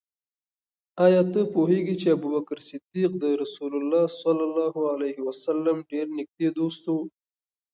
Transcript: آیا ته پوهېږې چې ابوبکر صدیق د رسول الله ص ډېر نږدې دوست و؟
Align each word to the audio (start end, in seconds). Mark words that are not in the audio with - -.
آیا 1.05 1.21
ته 1.33 1.41
پوهېږې 1.53 1.95
چې 2.01 2.07
ابوبکر 2.15 2.57
صدیق 2.67 3.11
د 3.23 3.25
رسول 3.41 3.71
الله 3.79 4.03
ص 5.41 5.45
ډېر 5.91 6.05
نږدې 6.17 6.47
دوست 6.59 6.83
و؟ 6.93 6.95